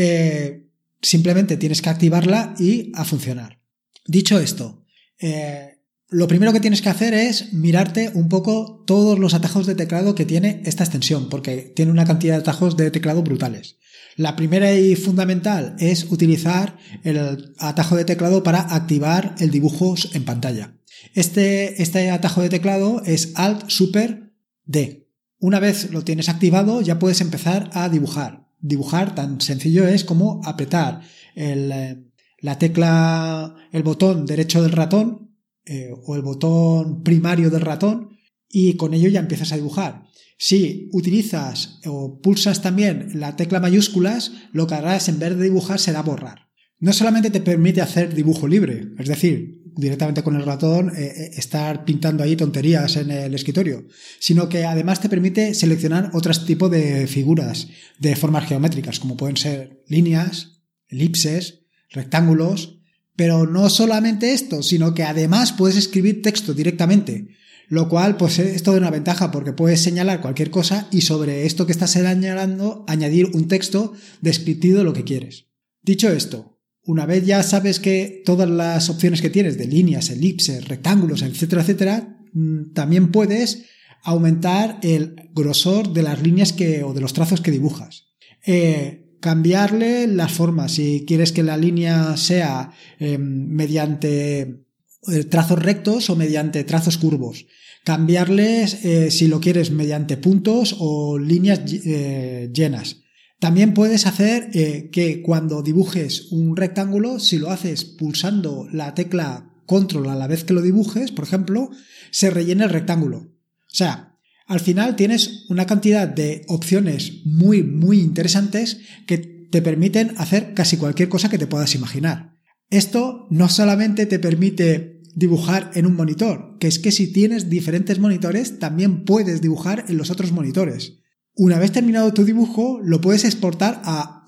eh, 0.00 0.68
simplemente 1.02 1.56
tienes 1.56 1.82
que 1.82 1.90
activarla 1.90 2.54
y 2.56 2.92
a 2.94 3.04
funcionar. 3.04 3.60
Dicho 4.06 4.38
esto, 4.38 4.84
eh, 5.18 5.80
lo 6.08 6.28
primero 6.28 6.52
que 6.52 6.60
tienes 6.60 6.82
que 6.82 6.88
hacer 6.88 7.14
es 7.14 7.52
mirarte 7.52 8.12
un 8.14 8.28
poco 8.28 8.84
todos 8.86 9.18
los 9.18 9.34
atajos 9.34 9.66
de 9.66 9.74
teclado 9.74 10.14
que 10.14 10.24
tiene 10.24 10.62
esta 10.64 10.84
extensión, 10.84 11.28
porque 11.28 11.72
tiene 11.74 11.90
una 11.90 12.04
cantidad 12.04 12.36
de 12.36 12.42
atajos 12.42 12.76
de 12.76 12.92
teclado 12.92 13.24
brutales. 13.24 13.78
La 14.14 14.36
primera 14.36 14.72
y 14.72 14.94
fundamental 14.94 15.74
es 15.80 16.04
utilizar 16.04 16.78
el 17.02 17.52
atajo 17.58 17.96
de 17.96 18.04
teclado 18.04 18.44
para 18.44 18.60
activar 18.60 19.34
el 19.40 19.50
dibujo 19.50 19.96
en 20.12 20.24
pantalla. 20.24 20.76
Este, 21.14 21.82
este 21.82 22.10
atajo 22.10 22.40
de 22.40 22.50
teclado 22.50 23.02
es 23.04 23.32
Alt 23.34 23.68
Super 23.68 24.32
D. 24.64 25.08
Una 25.40 25.58
vez 25.58 25.90
lo 25.90 26.02
tienes 26.02 26.28
activado 26.28 26.82
ya 26.82 27.00
puedes 27.00 27.20
empezar 27.20 27.70
a 27.72 27.88
dibujar 27.88 28.47
dibujar 28.60 29.14
tan 29.14 29.40
sencillo 29.40 29.86
es 29.86 30.04
como 30.04 30.40
apretar 30.44 31.02
eh, 31.34 32.04
la 32.40 32.58
tecla, 32.58 33.54
el 33.72 33.82
botón 33.82 34.26
derecho 34.26 34.62
del 34.62 34.72
ratón 34.72 35.32
eh, 35.64 35.90
o 36.04 36.16
el 36.16 36.22
botón 36.22 37.02
primario 37.02 37.50
del 37.50 37.60
ratón 37.60 38.16
y 38.48 38.76
con 38.76 38.94
ello 38.94 39.08
ya 39.08 39.20
empiezas 39.20 39.52
a 39.52 39.56
dibujar. 39.56 40.04
Si 40.38 40.88
utilizas 40.92 41.80
o 41.84 42.20
pulsas 42.20 42.62
también 42.62 43.10
la 43.14 43.34
tecla 43.36 43.60
mayúsculas, 43.60 44.32
lo 44.52 44.66
que 44.66 44.74
harás 44.74 45.08
en 45.08 45.18
vez 45.18 45.36
de 45.36 45.44
dibujar 45.44 45.80
será 45.80 46.02
borrar. 46.02 46.48
No 46.78 46.92
solamente 46.92 47.30
te 47.30 47.40
permite 47.40 47.80
hacer 47.80 48.14
dibujo 48.14 48.46
libre, 48.46 48.92
es 48.98 49.08
decir, 49.08 49.57
directamente 49.78 50.24
con 50.24 50.34
el 50.34 50.44
ratón 50.44 50.90
eh, 50.90 51.04
eh, 51.04 51.30
estar 51.36 51.84
pintando 51.84 52.24
ahí 52.24 52.34
tonterías 52.34 52.96
en 52.96 53.12
el 53.12 53.32
escritorio, 53.32 53.86
sino 54.18 54.48
que 54.48 54.64
además 54.64 55.00
te 55.00 55.08
permite 55.08 55.54
seleccionar 55.54 56.10
otros 56.14 56.44
tipos 56.44 56.68
de 56.68 57.06
figuras 57.06 57.68
de 57.98 58.16
formas 58.16 58.48
geométricas, 58.48 58.98
como 58.98 59.16
pueden 59.16 59.36
ser 59.36 59.84
líneas, 59.86 60.62
elipses, 60.88 61.60
rectángulos, 61.90 62.80
pero 63.14 63.46
no 63.46 63.70
solamente 63.70 64.32
esto, 64.32 64.64
sino 64.64 64.94
que 64.94 65.04
además 65.04 65.52
puedes 65.52 65.76
escribir 65.76 66.22
texto 66.22 66.54
directamente, 66.54 67.28
lo 67.68 67.88
cual 67.88 68.16
pues 68.16 68.40
es 68.40 68.64
toda 68.64 68.78
una 68.78 68.90
ventaja 68.90 69.30
porque 69.30 69.52
puedes 69.52 69.80
señalar 69.80 70.20
cualquier 70.20 70.50
cosa 70.50 70.88
y 70.90 71.02
sobre 71.02 71.46
esto 71.46 71.66
que 71.66 71.72
estás 71.72 71.92
señalando 71.92 72.84
añadir 72.88 73.30
un 73.32 73.46
texto 73.46 73.92
descriptivo 74.20 74.78
de 74.78 74.84
lo 74.84 74.92
que 74.92 75.04
quieres. 75.04 75.46
Dicho 75.82 76.10
esto, 76.10 76.57
una 76.88 77.04
vez 77.04 77.26
ya 77.26 77.42
sabes 77.42 77.80
que 77.80 78.22
todas 78.24 78.48
las 78.48 78.88
opciones 78.88 79.20
que 79.20 79.28
tienes 79.28 79.58
de 79.58 79.66
líneas, 79.66 80.08
elipses, 80.08 80.66
rectángulos, 80.66 81.20
etcétera, 81.20 81.60
etcétera, 81.60 82.18
mm, 82.32 82.72
también 82.72 83.12
puedes 83.12 83.66
aumentar 84.02 84.78
el 84.82 85.28
grosor 85.34 85.92
de 85.92 86.02
las 86.02 86.22
líneas 86.22 86.54
que, 86.54 86.84
o 86.84 86.94
de 86.94 87.02
los 87.02 87.12
trazos 87.12 87.42
que 87.42 87.50
dibujas. 87.50 88.06
Eh, 88.46 89.18
cambiarle 89.20 90.06
las 90.06 90.32
formas. 90.32 90.72
Si 90.72 91.04
quieres 91.06 91.30
que 91.32 91.42
la 91.42 91.58
línea 91.58 92.16
sea 92.16 92.72
em, 92.98 93.20
mediante 93.20 94.64
eh, 95.08 95.24
trazos 95.28 95.58
rectos 95.58 96.08
o 96.08 96.16
mediante 96.16 96.64
trazos 96.64 96.96
curvos. 96.96 97.44
Cambiarles 97.84 98.82
eh, 98.86 99.10
si 99.10 99.28
lo 99.28 99.40
quieres 99.40 99.72
mediante 99.72 100.16
puntos 100.16 100.74
o 100.78 101.18
líneas 101.18 101.60
llenas. 101.66 103.02
También 103.40 103.72
puedes 103.72 104.06
hacer 104.06 104.50
eh, 104.52 104.90
que 104.90 105.22
cuando 105.22 105.62
dibujes 105.62 106.32
un 106.32 106.56
rectángulo, 106.56 107.20
si 107.20 107.38
lo 107.38 107.50
haces 107.50 107.84
pulsando 107.84 108.66
la 108.72 108.94
tecla 108.94 109.54
control 109.64 110.08
a 110.08 110.16
la 110.16 110.26
vez 110.26 110.44
que 110.44 110.54
lo 110.54 110.62
dibujes, 110.62 111.12
por 111.12 111.24
ejemplo, 111.24 111.70
se 112.10 112.30
rellene 112.30 112.64
el 112.64 112.70
rectángulo. 112.70 113.18
O 113.18 113.74
sea, 113.74 114.16
al 114.46 114.60
final 114.60 114.96
tienes 114.96 115.44
una 115.50 115.66
cantidad 115.66 116.08
de 116.08 116.42
opciones 116.48 117.20
muy, 117.24 117.62
muy 117.62 118.00
interesantes 118.00 118.80
que 119.06 119.18
te 119.18 119.62
permiten 119.62 120.14
hacer 120.16 120.54
casi 120.54 120.76
cualquier 120.76 121.08
cosa 121.08 121.28
que 121.28 121.38
te 121.38 121.46
puedas 121.46 121.74
imaginar. 121.74 122.34
Esto 122.70 123.26
no 123.30 123.48
solamente 123.48 124.06
te 124.06 124.18
permite 124.18 125.00
dibujar 125.14 125.70
en 125.74 125.86
un 125.86 125.94
monitor, 125.94 126.56
que 126.58 126.66
es 126.66 126.78
que 126.78 126.92
si 126.92 127.12
tienes 127.12 127.50
diferentes 127.50 127.98
monitores, 127.98 128.58
también 128.58 129.04
puedes 129.04 129.40
dibujar 129.40 129.84
en 129.88 129.96
los 129.96 130.10
otros 130.10 130.32
monitores. 130.32 130.98
Una 131.38 131.60
vez 131.60 131.70
terminado 131.70 132.12
tu 132.12 132.24
dibujo, 132.24 132.80
lo 132.82 133.00
puedes 133.00 133.24
exportar 133.24 133.80
a, 133.84 134.24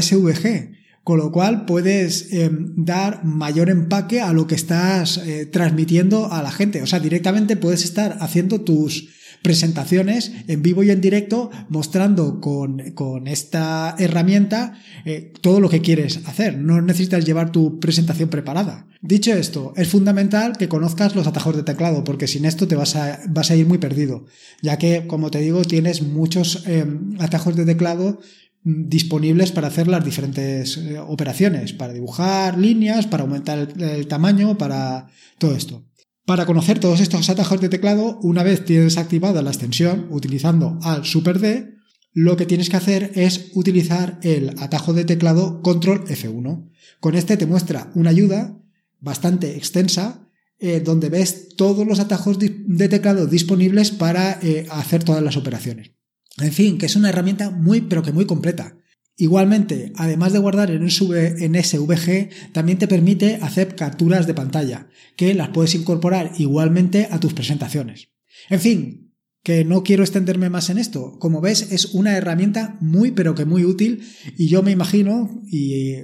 SVG, 0.00 0.72
con 1.04 1.18
lo 1.18 1.30
cual 1.32 1.66
puedes 1.66 2.32
em, 2.32 2.72
dar 2.76 3.26
mayor 3.26 3.68
empaque 3.68 4.22
a 4.22 4.32
lo 4.32 4.46
que 4.46 4.54
estás 4.54 5.18
eh, 5.18 5.44
transmitiendo 5.44 6.32
a 6.32 6.42
la 6.42 6.50
gente. 6.50 6.80
O 6.80 6.86
sea, 6.86 6.98
directamente 6.98 7.58
puedes 7.58 7.84
estar 7.84 8.16
haciendo 8.20 8.62
tus 8.62 9.10
presentaciones 9.42 10.32
en 10.48 10.62
vivo 10.62 10.82
y 10.82 10.90
en 10.90 11.00
directo 11.00 11.50
mostrando 11.68 12.40
con, 12.40 12.80
esta 13.26 13.94
herramienta 13.98 14.74
eh, 15.04 15.32
todo 15.40 15.60
lo 15.60 15.68
que 15.68 15.80
quieres 15.80 16.20
hacer. 16.26 16.58
No 16.58 16.80
necesitas 16.80 17.24
llevar 17.24 17.52
tu 17.52 17.80
presentación 17.80 18.28
preparada. 18.28 18.86
Dicho 19.02 19.32
esto, 19.32 19.72
es 19.76 19.88
fundamental 19.88 20.58
que 20.58 20.68
conozcas 20.68 21.16
los 21.16 21.26
atajos 21.26 21.56
de 21.56 21.62
teclado 21.62 22.04
porque 22.04 22.26
sin 22.26 22.44
esto 22.44 22.68
te 22.68 22.76
vas 22.76 22.96
a, 22.96 23.20
vas 23.28 23.50
a 23.50 23.56
ir 23.56 23.66
muy 23.66 23.78
perdido, 23.78 24.26
ya 24.60 24.76
que, 24.76 25.06
como 25.06 25.30
te 25.30 25.40
digo, 25.40 25.64
tienes 25.64 26.02
muchos 26.02 26.64
eh, 26.66 26.84
atajos 27.18 27.56
de 27.56 27.64
teclado 27.64 28.20
disponibles 28.62 29.52
para 29.52 29.68
hacer 29.68 29.88
las 29.88 30.04
diferentes 30.04 30.76
eh, 30.76 30.98
operaciones, 30.98 31.72
para 31.72 31.92
dibujar 31.92 32.58
líneas, 32.58 33.06
para 33.06 33.22
aumentar 33.22 33.58
el, 33.58 34.06
tamaño, 34.06 34.58
para 34.58 35.08
todo 35.38 35.56
esto. 35.56 35.82
Para 36.30 36.46
conocer 36.46 36.78
todos 36.78 37.00
estos 37.00 37.28
atajos 37.28 37.60
de 37.60 37.68
teclado, 37.68 38.20
una 38.22 38.44
vez 38.44 38.64
tienes 38.64 38.98
activada 38.98 39.42
la 39.42 39.50
extensión 39.50 40.06
utilizando 40.10 40.78
al 40.80 41.04
Super 41.04 41.40
D, 41.40 41.74
lo 42.12 42.36
que 42.36 42.46
tienes 42.46 42.70
que 42.70 42.76
hacer 42.76 43.10
es 43.16 43.50
utilizar 43.54 44.20
el 44.22 44.50
atajo 44.60 44.92
de 44.92 45.04
teclado 45.04 45.60
Control 45.60 46.04
F1. 46.04 46.70
Con 47.00 47.16
este 47.16 47.36
te 47.36 47.46
muestra 47.46 47.90
una 47.96 48.10
ayuda 48.10 48.56
bastante 49.00 49.56
extensa 49.56 50.28
eh, 50.60 50.78
donde 50.78 51.08
ves 51.08 51.56
todos 51.56 51.84
los 51.84 51.98
atajos 51.98 52.38
de 52.38 52.88
teclado 52.88 53.26
disponibles 53.26 53.90
para 53.90 54.38
eh, 54.40 54.68
hacer 54.70 55.02
todas 55.02 55.24
las 55.24 55.36
operaciones. 55.36 55.90
En 56.38 56.52
fin, 56.52 56.78
que 56.78 56.86
es 56.86 56.94
una 56.94 57.08
herramienta 57.08 57.50
muy 57.50 57.80
pero 57.80 58.04
que 58.04 58.12
muy 58.12 58.26
completa. 58.26 58.76
Igualmente, 59.20 59.92
además 59.96 60.32
de 60.32 60.38
guardar 60.38 60.70
en, 60.70 60.88
SVG, 60.88 62.30
también 62.52 62.78
te 62.78 62.88
permite 62.88 63.38
hacer 63.42 63.76
capturas 63.76 64.26
de 64.26 64.32
pantalla, 64.32 64.88
que 65.14 65.34
las 65.34 65.50
puedes 65.50 65.74
incorporar 65.74 66.32
igualmente 66.38 67.06
a 67.10 67.20
tus 67.20 67.34
presentaciones. 67.34 68.08
En 68.48 68.60
fin, 68.60 69.12
que 69.42 69.62
no 69.66 69.82
quiero 69.82 70.04
extenderme 70.04 70.48
más 70.48 70.70
en 70.70 70.78
esto. 70.78 71.18
Como 71.18 71.42
ves, 71.42 71.70
es 71.70 71.92
una 71.92 72.16
herramienta 72.16 72.78
muy 72.80 73.10
pero 73.10 73.34
que 73.34 73.44
muy 73.44 73.62
útil 73.66 74.08
y 74.38 74.48
yo 74.48 74.62
me 74.62 74.70
imagino, 74.70 75.42
y 75.46 75.96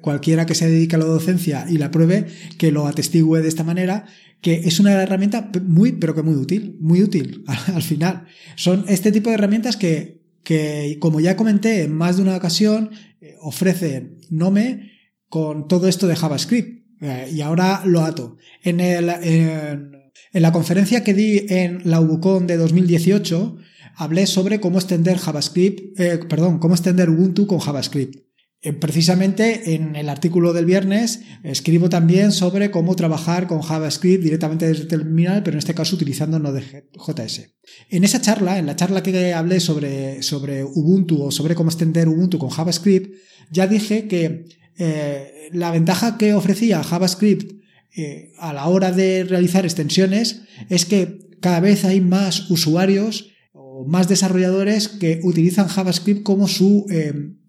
cualquiera 0.00 0.44
que 0.44 0.56
se 0.56 0.68
dedique 0.68 0.96
a 0.96 0.98
la 0.98 1.04
docencia 1.04 1.66
y 1.68 1.78
la 1.78 1.92
pruebe, 1.92 2.26
que 2.58 2.72
lo 2.72 2.88
atestigue 2.88 3.42
de 3.42 3.48
esta 3.48 3.62
manera, 3.62 4.06
que 4.40 4.54
es 4.54 4.80
una 4.80 5.00
herramienta 5.00 5.52
muy 5.64 5.92
pero 5.92 6.16
que 6.16 6.22
muy 6.22 6.34
útil, 6.34 6.78
muy 6.80 7.00
útil 7.00 7.44
al 7.72 7.82
final. 7.84 8.26
Son 8.56 8.84
este 8.88 9.12
tipo 9.12 9.30
de 9.30 9.34
herramientas 9.34 9.76
que 9.76 10.15
que, 10.46 10.98
como 11.00 11.18
ya 11.18 11.36
comenté 11.36 11.82
en 11.82 11.92
más 11.92 12.16
de 12.16 12.22
una 12.22 12.36
ocasión, 12.36 12.92
eh, 13.20 13.34
ofrece 13.40 14.12
Nome 14.30 14.92
con 15.28 15.66
todo 15.66 15.88
esto 15.88 16.06
de 16.06 16.14
JavaScript. 16.14 16.86
Eh, 17.00 17.30
y 17.34 17.40
ahora 17.40 17.82
lo 17.84 18.02
ato. 18.02 18.36
En, 18.62 18.78
el, 18.78 19.10
en, 19.10 19.92
la 20.32 20.52
conferencia 20.52 21.02
que 21.02 21.14
di 21.14 21.46
en 21.48 21.80
la 21.82 22.00
UBUCON 22.00 22.46
de 22.46 22.58
2018, 22.58 23.56
hablé 23.96 24.28
sobre 24.28 24.60
cómo 24.60 24.78
extender 24.78 25.18
JavaScript, 25.18 25.98
eh, 25.98 26.20
perdón, 26.28 26.60
cómo 26.60 26.74
extender 26.74 27.10
Ubuntu 27.10 27.48
con 27.48 27.58
JavaScript. 27.58 28.25
Eh, 28.62 28.72
precisamente 28.72 29.74
en 29.74 29.96
el 29.96 30.08
artículo 30.08 30.54
del 30.54 30.64
viernes 30.64 31.20
escribo 31.44 31.90
también 31.90 32.32
sobre 32.32 32.70
cómo 32.70 32.96
trabajar 32.96 33.46
con 33.46 33.60
JavaScript 33.60 34.24
directamente 34.24 34.66
desde 34.66 34.82
el 34.82 34.88
terminal, 34.88 35.42
pero 35.42 35.56
en 35.56 35.58
este 35.58 35.74
caso 35.74 35.94
utilizando 35.94 36.38
Node.js. 36.38 37.54
En 37.90 38.04
esa 38.04 38.20
charla, 38.22 38.58
en 38.58 38.66
la 38.66 38.74
charla 38.74 39.02
que 39.02 39.34
hablé 39.34 39.60
sobre, 39.60 40.22
sobre 40.22 40.64
Ubuntu 40.64 41.24
o 41.24 41.30
sobre 41.30 41.54
cómo 41.54 41.68
extender 41.68 42.08
Ubuntu 42.08 42.38
con 42.38 42.48
JavaScript, 42.48 43.14
ya 43.50 43.66
dije 43.66 44.08
que 44.08 44.46
eh, 44.78 45.50
la 45.52 45.70
ventaja 45.70 46.16
que 46.16 46.32
ofrecía 46.32 46.82
JavaScript 46.82 47.52
eh, 47.94 48.32
a 48.38 48.54
la 48.54 48.66
hora 48.68 48.90
de 48.90 49.24
realizar 49.24 49.64
extensiones 49.64 50.42
es 50.70 50.86
que 50.86 51.28
cada 51.40 51.60
vez 51.60 51.84
hay 51.84 52.00
más 52.00 52.50
usuarios 52.50 53.28
o 53.52 53.84
más 53.86 54.08
desarrolladores 54.08 54.88
que 54.88 55.20
utilizan 55.24 55.68
JavaScript 55.68 56.22
como 56.22 56.48
su 56.48 56.86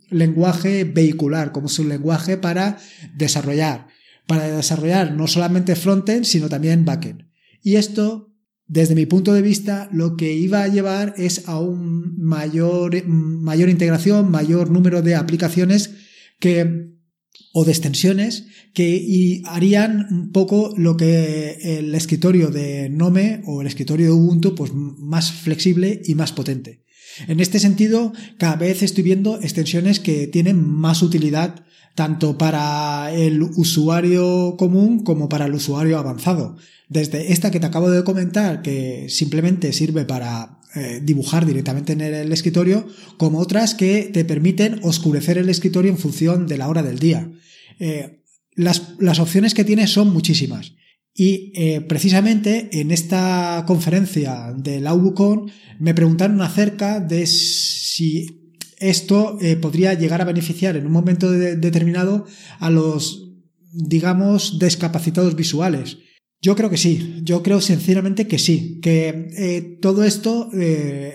lenguaje 0.10 0.84
vehicular, 0.84 1.52
como 1.52 1.68
su 1.68 1.84
lenguaje 1.84 2.38
para 2.38 2.78
desarrollar. 3.16 3.88
Para 4.26 4.48
desarrollar 4.56 5.14
no 5.14 5.28
solamente 5.28 5.76
frontend, 5.76 6.26
sino 6.26 6.50
también 6.50 6.86
backend. 6.86 7.28
Y 7.62 7.76
esto, 7.76 8.34
desde 8.68 8.96
mi 8.96 9.06
punto 9.06 9.34
de 9.34 9.42
vista, 9.42 9.90
lo 9.92 10.18
que 10.18 10.34
iba 10.34 10.64
a 10.64 10.68
llevar 10.68 11.14
es 11.18 11.48
a 11.48 11.60
un 11.60 12.18
mayor, 12.22 13.06
mayor 13.08 13.70
integración, 13.70 14.30
mayor 14.30 14.70
número 14.70 15.02
de 15.02 15.16
aplicaciones 15.16 15.92
que 16.40 16.98
o 17.54 17.66
de 17.66 17.72
extensiones 17.72 18.46
que 18.74 19.42
harían 19.46 20.06
un 20.12 20.32
poco 20.32 20.74
lo 20.78 20.96
que 20.98 21.58
el 21.80 21.96
escritorio 21.96 22.50
de 22.50 22.90
Nome 22.90 23.42
o 23.46 23.62
el 23.62 23.68
escritorio 23.68 24.08
de 24.08 24.12
Ubuntu 24.12 24.54
pues 24.54 24.72
más 24.74 25.32
flexible 25.32 26.02
y 26.06 26.14
más 26.14 26.34
potente. 26.34 26.84
En 27.28 27.40
este 27.40 27.60
sentido, 27.60 28.14
cada 28.38 28.56
vez 28.56 28.84
estoy 28.84 29.04
viendo 29.04 29.40
extensiones 29.42 30.00
que 30.00 30.28
tienen 30.28 30.64
más 30.64 31.02
utilidad 31.02 31.64
tanto 31.96 32.38
para 32.38 33.12
el 33.12 33.42
usuario 33.42 34.56
común 34.56 35.04
como 35.04 35.30
para 35.30 35.46
el 35.46 35.56
usuario 35.56 35.98
avanzado. 35.98 36.56
Desde 36.90 37.34
esta 37.34 37.50
que 37.50 37.60
te 37.60 37.66
acabo 37.66 37.90
de 37.90 38.04
comentar, 38.04 38.62
que 38.62 39.08
simplemente 39.10 39.74
sirve 39.74 40.06
para 40.06 40.60
eh, 40.76 41.02
dibujar 41.04 41.48
directamente 41.48 41.94
en 41.94 42.02
el 42.02 42.32
escritorio, 42.32 42.88
como 43.18 43.40
otras 43.40 43.74
que 43.74 44.12
te 44.14 44.26
permiten 44.26 44.80
oscurecer 44.84 45.40
el 45.40 45.50
escritorio 45.50 45.90
en 45.90 45.98
función 45.98 46.46
de 46.46 46.58
la 46.60 46.68
hora 46.68 46.84
del 46.84 47.00
día. 47.00 47.32
Eh, 47.80 48.22
las, 48.54 48.94
las 49.00 49.20
opciones 49.20 49.56
que 49.56 49.64
tiene 49.64 49.88
son 49.88 50.14
muchísimas. 50.14 50.74
Y 51.20 51.52
eh, 51.56 51.82
precisamente 51.82 52.70
en 52.80 52.92
esta 52.92 53.64
conferencia 53.66 54.54
de 54.56 54.80
la 54.80 54.94
UBUCON 54.94 55.50
me 55.80 55.96
preguntaron 55.96 56.40
acerca 56.44 57.00
de 57.00 57.26
si 57.26 58.54
esto 58.78 59.40
eh, 59.42 59.56
podría 59.56 59.96
llegar 59.96 60.22
a 60.22 60.26
beneficiar 60.26 60.78
en 60.78 60.86
un 60.86 60.92
momento 60.92 61.32
determinado 61.32 62.28
a 62.60 62.70
los, 62.70 63.32
digamos, 63.74 64.60
discapacitados 64.60 65.36
visuales. 65.36 65.98
Yo 66.40 66.56
creo 66.56 66.70
que 66.70 66.78
sí, 66.78 67.22
yo 67.24 67.42
creo 67.42 67.62
sinceramente 67.62 68.28
que 68.28 68.38
sí, 68.38 68.80
que 68.84 69.28
eh, 69.36 69.80
todo 69.82 70.04
esto 70.04 70.52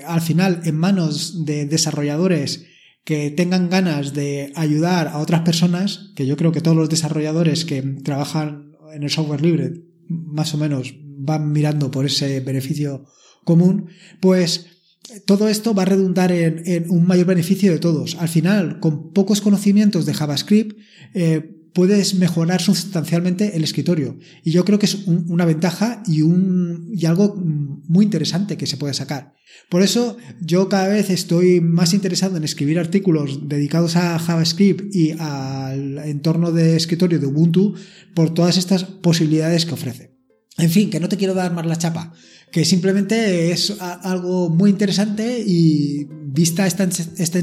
al 0.04 0.20
final 0.20 0.62
en 0.64 0.74
manos 0.74 1.44
de 1.44 1.66
desarrolladores 1.66 2.64
que 3.04 3.30
tengan 3.30 3.70
ganas 3.70 4.14
de 4.14 4.52
ayudar 4.56 5.06
a 5.06 5.18
otras 5.18 5.42
personas, 5.42 6.10
que 6.16 6.26
yo 6.26 6.36
creo 6.36 6.50
que 6.50 6.60
todos 6.60 6.76
los 6.76 6.88
desarrolladores 6.88 7.64
que 7.64 7.82
trabajan 7.82 8.72
en 8.92 9.04
el 9.04 9.10
software 9.10 9.42
libre 9.42 9.91
más 10.12 10.54
o 10.54 10.58
menos 10.58 10.94
van 11.02 11.52
mirando 11.52 11.90
por 11.90 12.06
ese 12.06 12.40
beneficio 12.40 13.06
común, 13.44 13.88
pues 14.20 14.66
todo 15.26 15.48
esto 15.48 15.74
va 15.74 15.82
a 15.82 15.86
redundar 15.86 16.32
en, 16.32 16.90
un 16.90 17.06
mayor 17.06 17.26
beneficio 17.26 17.72
de 17.72 17.78
todos. 17.78 18.16
Al 18.18 18.28
final, 18.28 18.80
con 18.80 19.12
pocos 19.12 19.40
conocimientos 19.40 20.06
de 20.06 20.14
JavaScript, 20.14 20.78
eh, 21.14 21.61
puedes 21.72 22.14
mejorar 22.14 22.60
sustancialmente 22.60 23.56
el 23.56 23.64
escritorio. 23.64 24.18
Y 24.44 24.50
yo 24.50 24.64
creo 24.64 24.78
que 24.78 24.86
es 24.86 25.06
una 25.06 25.44
ventaja 25.44 26.02
y, 26.06 26.22
un, 26.22 26.90
y 26.92 27.06
algo 27.06 27.34
muy 27.36 28.04
interesante 28.04 28.56
que 28.56 28.66
se 28.66 28.76
puede 28.76 28.94
sacar. 28.94 29.34
Por 29.68 29.82
eso 29.82 30.16
yo 30.40 30.68
cada 30.68 30.88
vez 30.88 31.10
estoy 31.10 31.60
más 31.60 31.94
interesado 31.94 32.36
en 32.36 32.44
escribir 32.44 32.78
artículos 32.78 33.48
dedicados 33.48 33.96
a 33.96 34.18
JavaScript 34.18 34.94
y 34.94 35.12
al 35.18 35.98
entorno 35.98 36.52
de 36.52 36.76
escritorio 36.76 37.18
de 37.18 37.26
Ubuntu 37.26 37.74
por 38.14 38.34
todas 38.34 38.56
estas 38.56 38.84
posibilidades 38.84 39.66
que 39.66 39.74
ofrece. 39.74 40.12
En 40.58 40.70
fin, 40.70 40.90
que 40.90 41.00
no 41.00 41.08
te 41.08 41.16
quiero 41.16 41.34
dar 41.34 41.52
más 41.54 41.64
la 41.64 41.78
chapa, 41.78 42.12
que 42.50 42.66
simplemente 42.66 43.50
es 43.52 43.74
algo 43.80 44.50
muy 44.50 44.70
interesante 44.70 45.42
y 45.44 46.06
vista 46.26 46.66
esta, 46.66 46.84
esta 46.84 47.38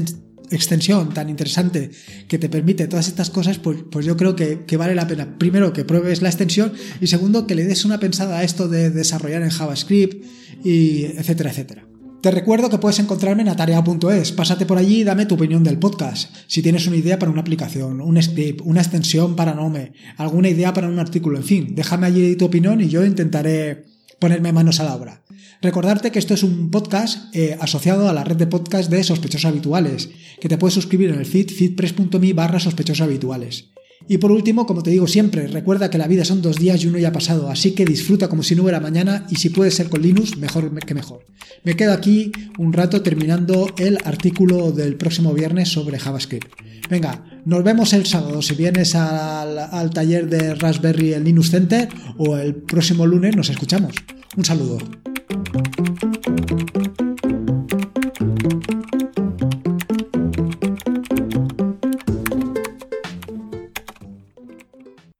extensión 0.50 1.14
tan 1.14 1.28
interesante 1.28 1.90
que 2.28 2.38
te 2.38 2.48
permite 2.48 2.88
todas 2.88 3.08
estas 3.08 3.30
cosas, 3.30 3.58
pues, 3.58 3.78
pues 3.90 4.06
yo 4.06 4.16
creo 4.16 4.36
que, 4.36 4.64
que, 4.66 4.76
vale 4.76 4.94
la 4.94 5.06
pena. 5.06 5.38
Primero, 5.38 5.72
que 5.72 5.84
pruebes 5.84 6.22
la 6.22 6.28
extensión 6.28 6.72
y 7.00 7.06
segundo, 7.06 7.46
que 7.46 7.54
le 7.54 7.64
des 7.64 7.84
una 7.84 8.00
pensada 8.00 8.38
a 8.38 8.44
esto 8.44 8.68
de 8.68 8.90
desarrollar 8.90 9.42
en 9.42 9.50
JavaScript 9.50 10.24
y 10.64 11.04
etcétera, 11.04 11.50
etcétera. 11.50 11.90
Te 12.20 12.30
recuerdo 12.30 12.68
que 12.68 12.76
puedes 12.76 12.98
encontrarme 12.98 13.40
en 13.40 13.48
atarea.es. 13.48 14.32
Pásate 14.32 14.66
por 14.66 14.76
allí 14.76 15.00
y 15.00 15.04
dame 15.04 15.24
tu 15.24 15.36
opinión 15.36 15.64
del 15.64 15.78
podcast. 15.78 16.34
Si 16.48 16.60
tienes 16.60 16.86
una 16.86 16.96
idea 16.96 17.18
para 17.18 17.32
una 17.32 17.40
aplicación, 17.40 18.02
un 18.02 18.22
script, 18.22 18.60
una 18.62 18.82
extensión 18.82 19.36
para 19.36 19.54
Nome, 19.54 19.92
alguna 20.18 20.50
idea 20.50 20.74
para 20.74 20.88
un 20.88 20.98
artículo, 20.98 21.38
en 21.38 21.44
fin, 21.44 21.74
déjame 21.74 22.06
allí 22.06 22.36
tu 22.36 22.44
opinión 22.44 22.82
y 22.82 22.88
yo 22.88 23.06
intentaré 23.06 23.89
ponerme 24.20 24.52
manos 24.52 24.78
a 24.78 24.84
la 24.84 24.94
obra. 24.94 25.24
Recordarte 25.62 26.12
que 26.12 26.18
esto 26.18 26.34
es 26.34 26.42
un 26.42 26.70
podcast 26.70 27.34
eh, 27.34 27.56
asociado 27.60 28.08
a 28.08 28.12
la 28.12 28.24
red 28.24 28.36
de 28.36 28.46
podcast 28.46 28.90
de 28.90 29.02
sospechosos 29.02 29.46
habituales, 29.46 30.10
que 30.40 30.48
te 30.48 30.56
puedes 30.56 30.74
suscribir 30.74 31.10
en 31.10 31.18
el 31.18 31.26
feed 31.26 31.50
feedpress.me 31.50 32.32
barra 32.32 32.60
sospechosos 32.60 33.02
habituales. 33.02 33.70
Y 34.08 34.18
por 34.18 34.32
último, 34.32 34.66
como 34.66 34.82
te 34.82 34.90
digo 34.90 35.06
siempre, 35.06 35.46
recuerda 35.46 35.90
que 35.90 35.98
la 35.98 36.08
vida 36.08 36.24
son 36.24 36.40
dos 36.40 36.56
días 36.56 36.82
y 36.82 36.86
uno 36.86 36.98
ya 36.98 37.08
ha 37.08 37.12
pasado, 37.12 37.50
así 37.50 37.72
que 37.72 37.84
disfruta 37.84 38.28
como 38.28 38.42
si 38.42 38.56
no 38.56 38.62
hubiera 38.62 38.80
mañana 38.80 39.26
y 39.30 39.36
si 39.36 39.50
puede 39.50 39.70
ser 39.70 39.88
con 39.88 40.02
Linux, 40.02 40.36
mejor 40.38 40.74
que 40.80 40.94
mejor. 40.94 41.26
Me 41.64 41.76
quedo 41.76 41.92
aquí 41.92 42.32
un 42.58 42.72
rato 42.72 43.02
terminando 43.02 43.68
el 43.76 43.98
artículo 44.04 44.72
del 44.72 44.96
próximo 44.96 45.34
viernes 45.34 45.68
sobre 45.68 45.98
JavaScript. 45.98 46.48
Venga, 46.90 47.24
nos 47.44 47.62
vemos 47.62 47.92
el 47.92 48.04
sábado 48.04 48.42
si 48.42 48.54
vienes 48.56 48.96
al, 48.96 49.56
al 49.58 49.90
taller 49.90 50.28
de 50.28 50.54
Raspberry 50.56 51.12
el 51.12 51.22
Linux 51.22 51.50
Center 51.50 51.88
o 52.18 52.36
el 52.36 52.56
próximo 52.56 53.06
lunes 53.06 53.36
nos 53.36 53.48
escuchamos. 53.48 53.94
Un 54.36 54.44
saludo. 54.44 54.78